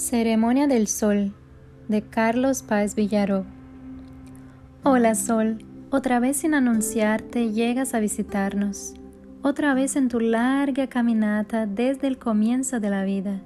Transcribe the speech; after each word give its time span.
Ceremonia 0.00 0.66
del 0.66 0.86
Sol 0.86 1.34
de 1.88 2.00
Carlos 2.00 2.62
Páez 2.62 2.94
Villaró. 2.94 3.44
Hola 4.82 5.14
Sol, 5.14 5.58
otra 5.90 6.20
vez 6.20 6.38
sin 6.38 6.54
anunciarte 6.54 7.52
llegas 7.52 7.92
a 7.92 8.00
visitarnos, 8.00 8.94
otra 9.42 9.74
vez 9.74 9.96
en 9.96 10.08
tu 10.08 10.18
larga 10.18 10.86
caminata 10.86 11.66
desde 11.66 12.06
el 12.06 12.16
comienzo 12.16 12.80
de 12.80 12.88
la 12.88 13.04
vida. 13.04 13.42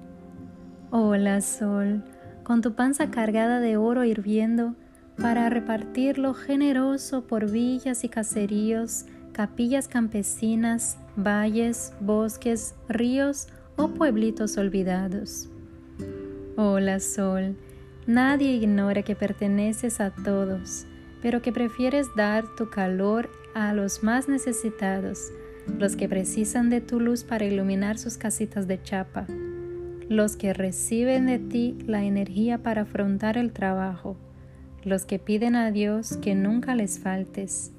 Hola 0.92 1.40
Sol, 1.40 2.04
con 2.44 2.60
tu 2.60 2.74
panza 2.74 3.10
cargada 3.10 3.58
de 3.58 3.76
oro 3.76 4.04
hirviendo 4.04 4.76
para 5.20 5.50
repartirlo 5.50 6.34
generoso 6.34 7.26
por 7.26 7.50
villas 7.50 8.04
y 8.04 8.08
caseríos, 8.08 9.06
capillas 9.32 9.88
campesinas, 9.88 10.98
valles, 11.16 11.92
bosques, 11.98 12.76
ríos 12.88 13.48
o 13.74 13.88
pueblitos 13.88 14.56
olvidados. 14.56 15.50
Hola 16.56 17.00
Sol, 17.00 17.56
nadie 18.06 18.52
ignora 18.52 19.02
que 19.02 19.16
perteneces 19.16 20.00
a 20.00 20.10
todos, 20.10 20.86
pero 21.20 21.42
que 21.42 21.50
prefieres 21.50 22.06
dar 22.14 22.44
tu 22.54 22.70
calor 22.70 23.28
a 23.56 23.74
los 23.74 24.04
más 24.04 24.28
necesitados, 24.28 25.32
los 25.80 25.96
que 25.96 26.08
precisan 26.08 26.70
de 26.70 26.80
tu 26.80 27.00
luz 27.00 27.24
para 27.24 27.44
iluminar 27.44 27.98
sus 27.98 28.18
casitas 28.18 28.68
de 28.68 28.80
chapa, 28.80 29.26
los 30.08 30.36
que 30.36 30.52
reciben 30.52 31.26
de 31.26 31.40
ti 31.40 31.76
la 31.88 32.04
energía 32.04 32.62
para 32.62 32.82
afrontar 32.82 33.36
el 33.36 33.52
trabajo, 33.52 34.16
los 34.84 35.06
que 35.06 35.18
piden 35.18 35.56
a 35.56 35.72
Dios 35.72 36.18
que 36.18 36.36
nunca 36.36 36.76
les 36.76 37.00
faltes, 37.00 37.72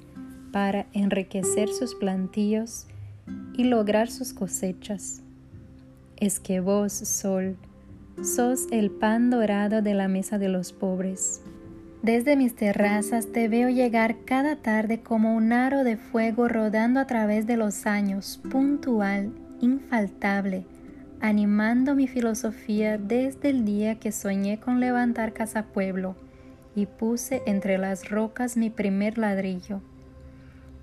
para 0.52 0.84
enriquecer 0.92 1.70
sus 1.70 1.94
plantíos 1.94 2.86
y 3.54 3.64
lograr 3.64 4.10
sus 4.10 4.34
cosechas. 4.34 5.22
Es 6.18 6.40
que 6.40 6.60
vos, 6.60 6.92
Sol, 6.92 7.56
Sos 8.22 8.66
el 8.70 8.90
pan 8.90 9.28
dorado 9.28 9.82
de 9.82 9.92
la 9.92 10.08
mesa 10.08 10.38
de 10.38 10.48
los 10.48 10.72
pobres. 10.72 11.42
Desde 12.02 12.34
mis 12.34 12.56
terrazas 12.56 13.30
te 13.30 13.46
veo 13.48 13.68
llegar 13.68 14.24
cada 14.24 14.56
tarde 14.56 15.00
como 15.00 15.36
un 15.36 15.52
aro 15.52 15.84
de 15.84 15.98
fuego 15.98 16.48
rodando 16.48 16.98
a 16.98 17.06
través 17.06 17.46
de 17.46 17.58
los 17.58 17.86
años, 17.86 18.40
puntual, 18.50 19.32
infaltable, 19.60 20.64
animando 21.20 21.94
mi 21.94 22.08
filosofía 22.08 22.96
desde 22.96 23.50
el 23.50 23.66
día 23.66 24.00
que 24.00 24.12
soñé 24.12 24.60
con 24.60 24.80
levantar 24.80 25.34
Casa 25.34 25.64
Pueblo 25.66 26.16
y 26.74 26.86
puse 26.86 27.42
entre 27.44 27.76
las 27.76 28.08
rocas 28.08 28.56
mi 28.56 28.70
primer 28.70 29.18
ladrillo. 29.18 29.82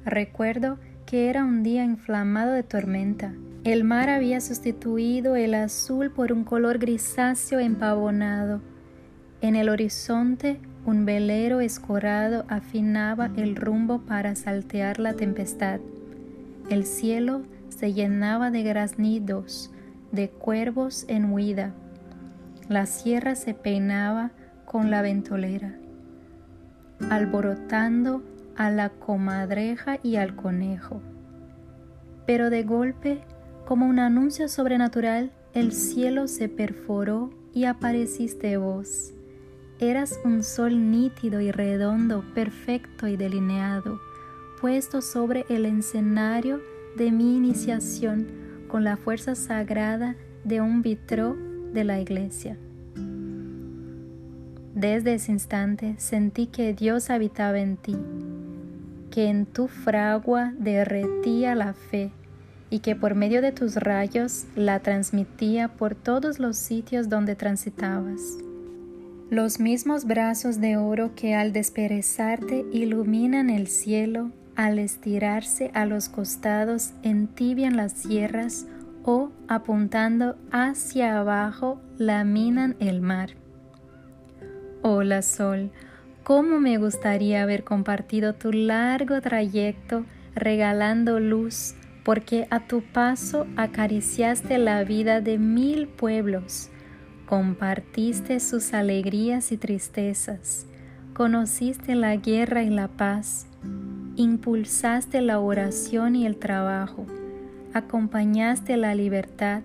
Recuerdo 0.06 0.78
que 1.08 1.30
era 1.30 1.44
un 1.44 1.64
día 1.64 1.84
inflamado 1.84 2.52
de 2.52 2.62
tormenta 2.62 3.34
el 3.64 3.86
mar 3.86 4.10
había 4.10 4.42
sustituido 4.42 5.38
el 5.38 5.54
azul 5.54 6.12
por 6.12 6.34
un 6.34 6.44
color 6.44 6.80
grisáceo 6.80 7.60
empavonado. 7.60 8.62
En 9.42 9.56
el 9.56 9.70
horizonte, 9.70 10.60
un 10.86 11.06
velero 11.06 11.62
escorado 11.62 12.44
afinaba 12.50 13.32
el 13.38 13.56
rumbo 13.56 14.00
para 14.02 14.36
saltear 14.36 15.00
la 15.00 15.14
tempestad. 15.14 15.80
El 16.70 16.86
cielo 16.86 17.44
se 17.70 17.94
llenaba 17.94 18.52
de 18.52 18.64
graznidos, 18.64 19.72
de 20.12 20.30
cuervos 20.30 21.06
en 21.08 21.32
huida. 21.32 21.74
La 22.68 22.86
sierra 22.86 23.36
se 23.36 23.54
peinaba 23.54 24.32
con 24.66 24.92
la 24.92 25.02
ventolera, 25.02 25.74
alborotando 27.10 28.24
a 28.58 28.70
la 28.72 28.90
comadreja 28.90 30.00
y 30.04 30.18
al 30.18 30.36
conejo. 30.36 31.02
Pero 32.26 32.50
de 32.50 32.64
golpe 32.64 33.22
como 33.66 33.88
un 33.88 34.00
anuncio 34.00 34.50
sobrenatural, 34.50 35.32
el 35.54 35.72
cielo 35.72 36.28
se 36.28 36.50
perforó 36.50 37.32
y 37.54 37.66
apareciste 37.66 38.58
vos. 38.58 39.14
Eras 39.80 40.20
un 40.24 40.44
sol 40.44 40.92
nítido 40.92 41.42
y 41.42 41.52
redondo, 41.52 42.24
perfecto 42.34 43.08
y 43.08 43.18
delineado, 43.18 44.00
puesto 44.62 45.02
sobre 45.02 45.46
el 45.50 45.66
escenario 45.66 46.62
de 46.98 47.12
mi 47.12 47.36
iniciación 47.36 48.28
con 48.68 48.84
la 48.84 48.98
fuerza 48.98 49.36
sagrada 49.36 50.16
de 50.44 50.62
un 50.62 50.82
vitró 50.82 51.36
de 51.74 51.84
la 51.84 52.00
iglesia. 52.00 52.58
Desde 54.76 55.14
ese 55.14 55.32
instante 55.32 55.96
sentí 55.98 56.48
que 56.48 56.74
Dios 56.74 57.10
habitaba 57.10 57.60
en 57.60 57.78
ti, 57.78 57.96
que 59.12 59.30
en 59.30 59.46
tu 59.46 59.68
fragua 59.68 60.54
derretía 60.58 61.56
la 61.56 61.74
fe 61.74 62.12
y 62.74 62.80
que 62.80 62.96
por 62.96 63.14
medio 63.14 63.44
de 63.44 63.52
tus 63.52 63.76
rayos 63.76 64.46
la 64.56 64.80
transmitía 64.80 65.68
por 65.68 65.94
todos 65.94 66.40
los 66.40 66.58
sitios 66.58 67.08
donde 67.08 67.36
transitabas. 67.36 68.20
Los 69.30 69.60
mismos 69.60 70.06
brazos 70.06 70.60
de 70.60 70.78
oro 70.78 71.14
que 71.14 71.36
al 71.36 71.54
desperezarte 71.54 72.66
iluminan 72.72 73.52
el 73.52 73.68
cielo, 73.68 74.32
al 74.56 74.80
estirarse 74.80 75.70
a 75.76 75.86
los 75.86 76.10
costados 76.10 76.94
entibian 77.04 77.78
las 77.78 77.92
sierras 77.94 78.66
o 79.04 79.30
apuntando 79.48 80.36
hacia 80.50 81.20
abajo 81.20 81.80
laminan 82.00 82.76
el 82.80 83.02
mar. 83.02 83.36
Hola 84.82 85.22
sol, 85.22 85.70
cómo 86.24 86.60
me 86.60 86.80
gustaría 86.80 87.44
haber 87.44 87.64
compartido 87.64 88.34
tu 88.34 88.52
largo 88.52 89.22
trayecto 89.22 90.06
regalando 90.34 91.20
luz, 91.20 91.76
porque 92.04 92.48
a 92.50 92.68
tu 92.68 92.82
paso 92.82 93.48
acariciaste 93.56 94.58
la 94.58 94.84
vida 94.84 95.22
de 95.22 95.38
mil 95.38 95.88
pueblos, 95.88 96.70
compartiste 97.26 98.40
sus 98.40 98.74
alegrías 98.74 99.52
y 99.52 99.58
tristezas, 99.58 100.66
conociste 101.14 101.96
la 101.96 102.16
guerra 102.16 102.64
y 102.64 102.70
la 102.70 102.90
paz, 102.90 103.48
impulsaste 104.16 105.22
la 105.22 105.40
oración 105.40 106.16
y 106.16 106.26
el 106.26 106.38
trabajo, 106.38 107.06
acompañaste 107.74 108.78
la 108.78 108.94
libertad 108.96 109.62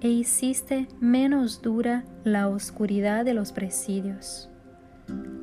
e 0.00 0.08
hiciste 0.08 0.88
menos 1.00 1.62
dura 1.62 2.04
la 2.24 2.48
oscuridad 2.48 3.24
de 3.24 3.34
los 3.34 3.52
presidios. 3.52 4.50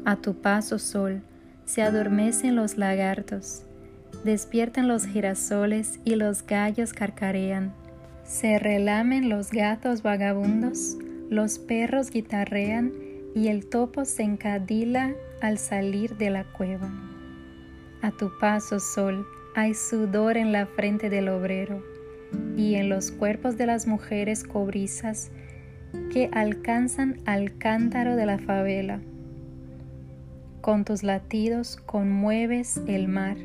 A 0.05 0.17
tu 0.17 0.35
paso, 0.35 0.77
sol, 0.77 1.21
se 1.65 1.81
adormecen 1.81 2.55
los 2.55 2.77
lagartos, 2.77 3.63
Despiertan 4.23 4.87
los 4.87 5.05
girasoles 5.05 5.99
y 6.05 6.15
los 6.15 6.45
gallos 6.47 6.93
carcarean. 6.93 7.73
Se 8.23 8.57
relamen 8.57 9.27
los 9.27 9.51
gatos 9.51 10.01
vagabundos, 10.01 10.97
los 11.29 11.59
perros 11.59 12.09
guitarrean 12.09 12.93
y 13.35 13.49
el 13.49 13.65
topo 13.65 14.05
se 14.05 14.23
encadila 14.23 15.13
al 15.41 15.57
salir 15.57 16.15
de 16.15 16.29
la 16.29 16.45
cueva. 16.45 16.89
A 18.01 18.11
tu 18.11 18.31
paso, 18.39 18.79
sol, 18.79 19.27
hay 19.55 19.73
sudor 19.73 20.37
en 20.37 20.53
la 20.53 20.67
frente 20.67 21.09
del 21.09 21.27
obrero 21.27 21.83
y 22.55 22.75
en 22.75 22.87
los 22.87 23.11
cuerpos 23.11 23.57
de 23.57 23.65
las 23.65 23.87
mujeres 23.87 24.45
cobrizas 24.45 25.31
que 26.13 26.29
alcanzan 26.31 27.17
al 27.25 27.57
cántaro 27.57 28.15
de 28.15 28.25
la 28.25 28.39
favela. 28.39 29.01
Con 30.61 30.85
tus 30.85 31.03
latidos 31.03 31.75
conmueves 31.75 32.79
el 32.87 33.09
mar 33.09 33.35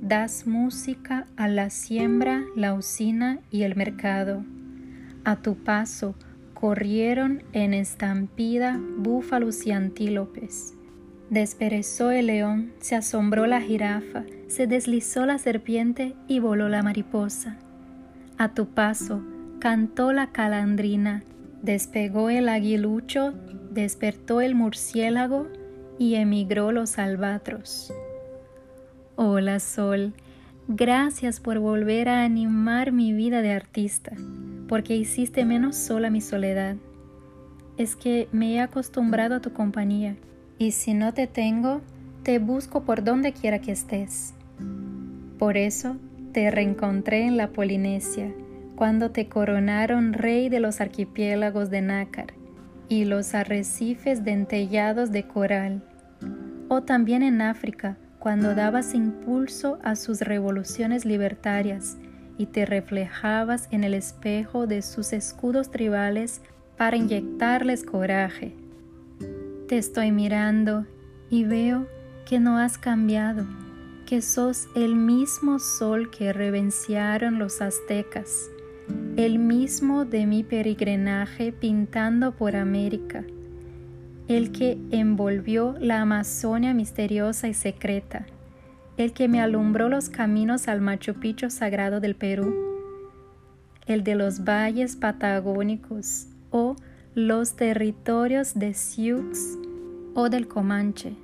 das 0.00 0.46
música 0.46 1.26
a 1.36 1.48
la 1.48 1.70
siembra, 1.70 2.44
la 2.54 2.74
usina 2.74 3.40
y 3.50 3.62
el 3.62 3.76
mercado. 3.76 4.44
A 5.24 5.36
tu 5.36 5.56
paso 5.56 6.14
corrieron 6.54 7.42
en 7.52 7.74
estampida 7.74 8.80
búfalos 8.98 9.66
y 9.66 9.72
antílopes. 9.72 10.74
Desperezó 11.30 12.12
el 12.12 12.26
león, 12.26 12.72
se 12.78 12.94
asombró 12.94 13.46
la 13.46 13.60
jirafa, 13.60 14.24
se 14.46 14.66
deslizó 14.66 15.26
la 15.26 15.38
serpiente 15.38 16.14
y 16.28 16.38
voló 16.38 16.68
la 16.68 16.82
mariposa. 16.82 17.56
A 18.38 18.54
tu 18.54 18.68
paso 18.68 19.22
cantó 19.58 20.12
la 20.12 20.28
calandrina, 20.28 21.24
despegó 21.62 22.30
el 22.30 22.48
aguilucho, 22.48 23.34
despertó 23.72 24.40
el 24.40 24.54
murciélago 24.54 25.48
y 25.98 26.14
emigró 26.14 26.70
los 26.70 26.98
albatros. 26.98 27.92
Hola 29.18 29.60
Sol, 29.60 30.12
gracias 30.68 31.40
por 31.40 31.58
volver 31.58 32.10
a 32.10 32.22
animar 32.22 32.92
mi 32.92 33.14
vida 33.14 33.40
de 33.40 33.50
artista, 33.50 34.12
porque 34.68 34.94
hiciste 34.94 35.46
menos 35.46 35.74
sola 35.74 36.10
mi 36.10 36.20
soledad. 36.20 36.76
Es 37.78 37.96
que 37.96 38.28
me 38.32 38.52
he 38.52 38.60
acostumbrado 38.60 39.36
a 39.36 39.40
tu 39.40 39.54
compañía, 39.54 40.16
y 40.58 40.72
si 40.72 40.92
no 40.92 41.14
te 41.14 41.26
tengo, 41.26 41.80
te 42.24 42.38
busco 42.38 42.82
por 42.82 43.04
donde 43.04 43.32
quiera 43.32 43.58
que 43.58 43.72
estés. 43.72 44.34
Por 45.38 45.56
eso 45.56 45.96
te 46.32 46.50
reencontré 46.50 47.24
en 47.24 47.38
la 47.38 47.48
Polinesia, 47.52 48.34
cuando 48.74 49.12
te 49.12 49.30
coronaron 49.30 50.12
rey 50.12 50.50
de 50.50 50.60
los 50.60 50.82
archipiélagos 50.82 51.70
de 51.70 51.80
Nácar 51.80 52.34
y 52.90 53.06
los 53.06 53.34
arrecifes 53.34 54.24
dentellados 54.24 55.10
de 55.10 55.26
coral, 55.26 55.82
o 56.68 56.82
también 56.82 57.22
en 57.22 57.40
África, 57.40 57.96
cuando 58.26 58.56
dabas 58.56 58.92
impulso 58.92 59.78
a 59.84 59.94
sus 59.94 60.20
revoluciones 60.20 61.04
libertarias 61.04 61.96
y 62.36 62.46
te 62.46 62.66
reflejabas 62.66 63.68
en 63.70 63.84
el 63.84 63.94
espejo 63.94 64.66
de 64.66 64.82
sus 64.82 65.12
escudos 65.12 65.70
tribales 65.70 66.40
para 66.76 66.96
inyectarles 66.96 67.84
coraje. 67.84 68.52
Te 69.68 69.78
estoy 69.78 70.10
mirando 70.10 70.86
y 71.30 71.44
veo 71.44 71.86
que 72.24 72.40
no 72.40 72.58
has 72.58 72.78
cambiado, 72.78 73.46
que 74.06 74.20
sos 74.20 74.66
el 74.74 74.96
mismo 74.96 75.60
sol 75.60 76.10
que 76.10 76.32
revenciaron 76.32 77.38
los 77.38 77.62
aztecas, 77.62 78.50
el 79.16 79.38
mismo 79.38 80.04
de 80.04 80.26
mi 80.26 80.42
peregrinaje 80.42 81.52
pintando 81.52 82.32
por 82.32 82.56
América, 82.56 83.22
el 84.28 84.50
que 84.50 84.78
envolvió 84.90 85.76
la 85.78 86.00
Amazonia 86.00 86.74
misteriosa 86.74 87.48
y 87.48 87.54
secreta, 87.54 88.26
el 88.96 89.12
que 89.12 89.28
me 89.28 89.40
alumbró 89.40 89.88
los 89.88 90.08
caminos 90.08 90.68
al 90.68 90.80
Machu 90.80 91.14
Picchu 91.14 91.50
sagrado 91.50 92.00
del 92.00 92.16
Perú, 92.16 92.54
el 93.86 94.02
de 94.02 94.16
los 94.16 94.44
valles 94.44 94.96
patagónicos 94.96 96.26
o 96.50 96.74
los 97.14 97.54
territorios 97.54 98.54
de 98.54 98.74
Sioux 98.74 99.58
o 100.14 100.28
del 100.28 100.48
Comanche. 100.48 101.14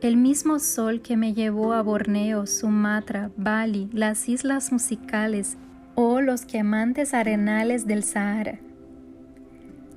El 0.00 0.16
mismo 0.16 0.60
sol 0.60 1.02
que 1.02 1.16
me 1.16 1.34
llevó 1.34 1.72
a 1.72 1.82
Borneo, 1.82 2.46
Sumatra, 2.46 3.32
Bali, 3.36 3.90
las 3.92 4.28
islas 4.28 4.72
musicales 4.72 5.58
o 5.94 6.20
los 6.20 6.46
quemantes 6.46 7.12
arenales 7.12 7.86
del 7.86 8.04
Sahara. 8.04 8.60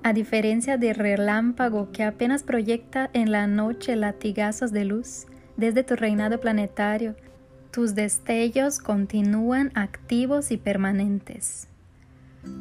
A 0.04 0.14
diferencia 0.14 0.78
del 0.78 0.96
relámpago 0.96 1.92
que 1.92 2.04
apenas 2.04 2.42
proyecta 2.42 3.10
en 3.14 3.32
la 3.32 3.46
noche 3.46 3.96
latigazos 3.96 4.72
de 4.72 4.86
luz 4.86 5.28
desde 5.58 5.84
tu 5.84 5.96
reinado 5.96 6.40
planetario, 6.40 7.16
tus 7.70 7.94
destellos 7.94 8.80
continúan 8.80 9.72
activos 9.76 10.52
y 10.52 10.58
permanentes. 10.58 11.68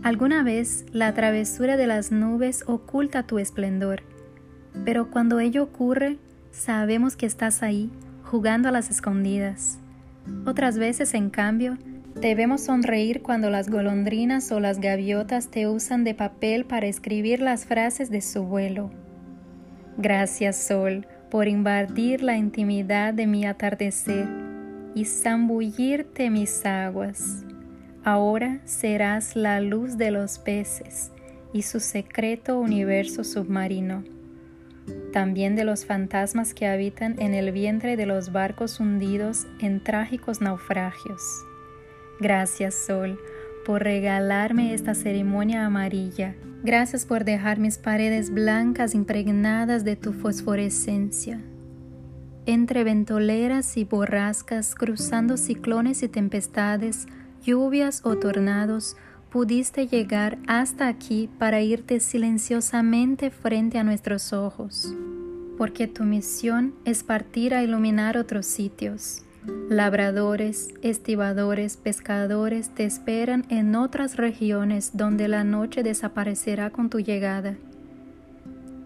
Alguna 0.02 0.42
vez 0.42 0.84
la 0.92 1.14
travesura 1.14 1.78
de 1.78 1.86
las 1.86 2.12
nubes 2.12 2.62
oculta 2.66 3.22
tu 3.22 3.38
esplendor, 3.38 4.02
pero 4.84 5.10
cuando 5.10 5.40
ello 5.40 5.62
ocurre, 5.62 6.18
sabemos 6.52 7.16
que 7.16 7.24
estás 7.24 7.62
ahí, 7.62 7.90
jugando 8.22 8.68
a 8.68 8.72
las 8.72 8.90
escondidas. 8.90 9.78
Otras 10.44 10.78
veces, 10.78 11.14
en 11.14 11.30
cambio, 11.30 11.78
debemos 12.14 12.62
sonreír 12.62 13.22
cuando 13.22 13.50
las 13.50 13.68
golondrinas 13.68 14.50
o 14.52 14.60
las 14.60 14.80
gaviotas 14.80 15.48
te 15.48 15.68
usan 15.68 16.04
de 16.04 16.14
papel 16.14 16.64
para 16.64 16.86
escribir 16.86 17.40
las 17.40 17.66
frases 17.66 18.10
de 18.10 18.20
su 18.20 18.44
vuelo. 18.44 18.90
Gracias, 19.96 20.56
Sol, 20.56 21.06
por 21.30 21.48
invadir 21.48 22.22
la 22.22 22.36
intimidad 22.36 23.14
de 23.14 23.26
mi 23.26 23.46
atardecer 23.46 24.28
y 24.94 25.04
zambullirte 25.04 26.30
mis 26.30 26.64
aguas. 26.66 27.44
Ahora 28.02 28.60
serás 28.64 29.36
la 29.36 29.60
luz 29.60 29.98
de 29.98 30.10
los 30.10 30.38
peces 30.38 31.12
y 31.52 31.62
su 31.62 31.80
secreto 31.80 32.58
universo 32.58 33.24
submarino, 33.24 34.04
también 35.12 35.54
de 35.54 35.64
los 35.64 35.84
fantasmas 35.84 36.54
que 36.54 36.66
habitan 36.66 37.20
en 37.20 37.34
el 37.34 37.52
vientre 37.52 37.96
de 37.96 38.06
los 38.06 38.32
barcos 38.32 38.80
hundidos 38.80 39.46
en 39.60 39.82
trágicos 39.82 40.40
naufragios. 40.40 41.44
Gracias, 42.20 42.74
Sol, 42.74 43.18
por 43.64 43.82
regalarme 43.82 44.74
esta 44.74 44.94
ceremonia 44.94 45.64
amarilla. 45.64 46.34
Gracias 46.62 47.06
por 47.06 47.24
dejar 47.24 47.58
mis 47.58 47.78
paredes 47.78 48.30
blancas 48.30 48.94
impregnadas 48.94 49.84
de 49.84 49.96
tu 49.96 50.12
fosforescencia. 50.12 51.40
Entre 52.44 52.84
ventoleras 52.84 53.78
y 53.78 53.84
borrascas, 53.84 54.74
cruzando 54.74 55.38
ciclones 55.38 56.02
y 56.02 56.08
tempestades, 56.08 57.06
lluvias 57.42 58.02
o 58.04 58.18
tornados, 58.18 58.96
pudiste 59.30 59.86
llegar 59.86 60.36
hasta 60.46 60.88
aquí 60.88 61.30
para 61.38 61.62
irte 61.62 62.00
silenciosamente 62.00 63.30
frente 63.30 63.78
a 63.78 63.84
nuestros 63.84 64.34
ojos, 64.34 64.94
porque 65.56 65.86
tu 65.86 66.04
misión 66.04 66.74
es 66.84 67.02
partir 67.02 67.54
a 67.54 67.62
iluminar 67.62 68.18
otros 68.18 68.44
sitios. 68.44 69.22
Labradores, 69.68 70.74
estibadores, 70.82 71.76
pescadores 71.76 72.70
te 72.70 72.84
esperan 72.84 73.44
en 73.48 73.74
otras 73.74 74.16
regiones 74.16 74.96
donde 74.96 75.28
la 75.28 75.44
noche 75.44 75.82
desaparecerá 75.82 76.70
con 76.70 76.90
tu 76.90 77.00
llegada. 77.00 77.56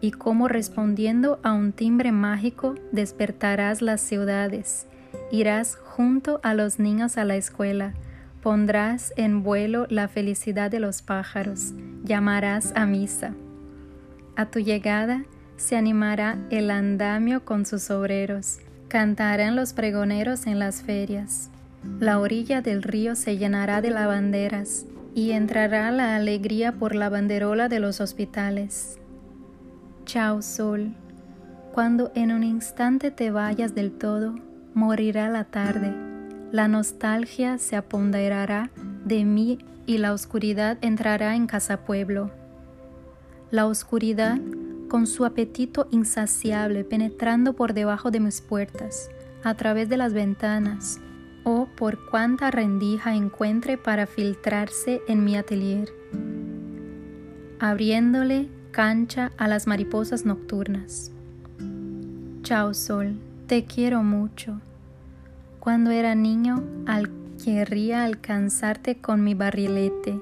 Y 0.01 0.11
como 0.11 0.49
respondiendo 0.49 1.41
a 1.43 1.53
un 1.53 1.73
timbre 1.73 2.13
mágico 2.13 2.75
despertarás 2.93 3.83
las 3.83 4.01
ciudades, 4.01 4.87
irás 5.33 5.77
junto 5.77 6.41
a 6.43 6.55
los 6.55 6.79
niños 6.79 7.17
a 7.17 7.25
la 7.25 7.37
escuela, 7.37 7.95
Pondrás 8.45 9.15
en 9.17 9.43
vuelo 9.43 9.87
la 9.89 10.07
felicidad 10.07 10.71
de 10.71 10.79
los 10.79 11.01
pájaros, 11.01 11.73
llamarás 12.03 12.75
a 12.77 12.85
misa. 12.85 13.33
A 14.37 14.51
tu 14.51 14.59
llegada 14.59 15.25
se 15.57 15.79
animará 15.79 16.37
el 16.51 16.71
andamio 16.71 17.47
con 17.47 17.65
sus 17.65 17.91
obreros, 17.91 18.59
cantarán 18.95 19.57
los 19.57 19.73
pregoneros 19.73 20.47
en 20.47 20.61
las 20.61 20.83
ferias. 20.83 21.51
La 21.99 22.21
orilla 22.21 22.63
del 22.63 22.85
río 22.85 23.17
se 23.17 23.37
llenará 23.37 23.83
de 23.83 23.91
lavanderas 23.91 24.87
y 25.17 25.33
entrará 25.33 25.91
la 25.91 26.15
alegría 26.15 26.71
por 26.71 26.95
la 26.95 27.09
banderola 27.09 27.69
de 27.69 27.81
los 27.81 28.01
hospitales. 28.01 29.01
Chao 30.07 30.43
sol, 30.43 30.95
cuando 31.73 32.13
en 32.15 32.31
un 32.31 32.45
instante 32.45 33.11
te 33.11 33.33
vayas 33.33 33.75
del 33.75 33.91
todo, 33.91 34.37
morirá 34.75 35.29
la 35.29 35.43
tarde 35.43 35.93
la 36.53 36.69
nostalgia 36.69 37.59
se 37.59 37.75
apoderará 37.75 38.71
de 39.05 39.25
mí 39.25 39.59
y 39.87 39.99
la 39.99 40.13
oscuridad 40.13 40.79
entrará 40.83 41.35
en 41.35 41.49
casa 41.49 41.79
pueblo. 41.79 42.31
La 43.51 43.67
oscuridad, 43.67 44.39
con 44.95 45.09
su 45.09 45.25
apetito 45.25 45.89
insaciable 45.91 46.85
penetrando 46.85 47.55
por 47.55 47.75
debajo 47.75 48.13
de 48.13 48.21
mis 48.21 48.41
puertas, 48.41 49.11
a 49.43 49.57
través 49.57 49.89
de 49.89 49.97
las 49.97 50.13
ventanas, 50.13 51.01
o 51.43 51.67
por 51.67 52.09
cuanta 52.09 52.53
rendija 52.53 53.17
encuentre 53.17 53.77
para 53.77 54.07
filtrarse 54.07 55.03
en 55.09 55.25
mi 55.25 55.37
atelier, 55.37 55.89
abriéndole 57.59 58.49
cancha 58.71 59.33
a 59.37 59.49
las 59.49 59.67
mariposas 59.67 60.25
nocturnas. 60.25 61.11
Chao 62.45 62.73
sol, 62.73 63.19
te 63.49 63.65
quiero 63.65 64.05
mucho. 64.05 64.61
Cuando 65.59 65.91
era 65.91 66.15
niño, 66.15 66.63
querría 67.45 68.05
alcanzarte 68.05 68.99
con 69.01 69.25
mi 69.25 69.35
barrilete. 69.35 70.21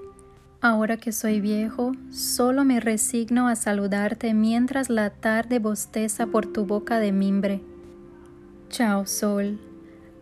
Ahora 0.63 0.97
que 0.97 1.13
soy 1.13 1.43
viejo, 1.43 1.93
solo 2.11 2.65
me 2.65 2.81
resigno 2.81 3.49
a 3.49 3.57
saludarte 3.57 4.33
mientras 4.33 4.89
la 4.89 5.11
tarde 5.11 5.59
bosteza 5.59 6.27
por 6.29 6.47
tu 6.47 6.65
boca 6.65 6.99
de 6.99 7.13
mimbre. 7.13 7.61
Chao, 8.71 9.07
sol. 9.07 9.61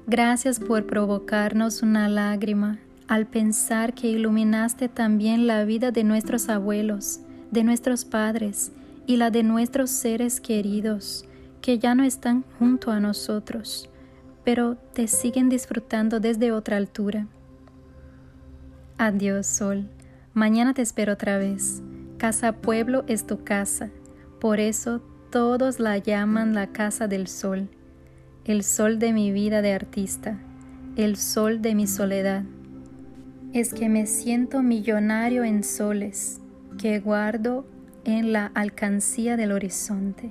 Gracias 0.08 0.58
por 0.58 0.86
provocarnos 0.86 1.82
una 1.82 2.08
lágrima 2.08 2.80
al 3.06 3.28
pensar 3.28 3.94
que 3.94 4.08
iluminaste 4.08 4.88
también 4.88 5.46
la 5.46 5.64
vida 5.64 5.92
de 5.92 6.02
nuestros 6.02 6.48
abuelos, 6.48 7.20
de 7.52 7.62
nuestros 7.62 8.04
padres 8.04 8.72
y 9.06 9.18
la 9.18 9.30
de 9.30 9.44
nuestros 9.44 9.90
seres 9.90 10.40
queridos, 10.40 11.24
que 11.60 11.78
ya 11.78 11.94
no 11.94 12.02
están 12.02 12.44
junto 12.58 12.90
a 12.90 12.98
nosotros 12.98 13.90
pero 14.44 14.76
te 14.94 15.06
siguen 15.06 15.48
disfrutando 15.48 16.20
desde 16.20 16.52
otra 16.52 16.76
altura. 16.76 17.26
Adiós, 18.98 19.46
sol. 19.46 19.86
Mañana 20.32 20.74
te 20.74 20.82
espero 20.82 21.14
otra 21.14 21.38
vez. 21.38 21.82
Casa 22.16 22.52
Pueblo 22.52 23.02
es 23.08 23.26
tu 23.26 23.42
casa. 23.42 23.90
Por 24.40 24.60
eso 24.60 25.00
todos 25.32 25.80
la 25.80 25.98
llaman 25.98 26.54
la 26.54 26.68
casa 26.68 27.08
del 27.08 27.26
sol. 27.26 27.68
El 28.44 28.62
sol 28.62 29.00
de 29.00 29.12
mi 29.12 29.32
vida 29.32 29.60
de 29.60 29.72
artista. 29.72 30.38
El 30.94 31.16
sol 31.16 31.62
de 31.62 31.74
mi 31.74 31.88
soledad. 31.88 32.44
Es 33.52 33.74
que 33.74 33.88
me 33.88 34.06
siento 34.06 34.62
millonario 34.62 35.42
en 35.42 35.64
soles 35.64 36.40
que 36.78 37.00
guardo 37.00 37.66
en 38.04 38.32
la 38.32 38.46
alcancía 38.54 39.36
del 39.36 39.50
horizonte. 39.50 40.30